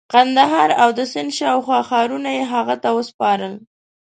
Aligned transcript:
قندهار 0.13 0.69
او 0.81 0.89
د 0.97 0.99
سند 1.11 1.31
شاوخوا 1.37 1.79
ښارونه 1.89 2.29
یې 2.37 2.43
هغه 2.53 2.75
ته 2.83 2.89
وسپارل. 2.97 3.53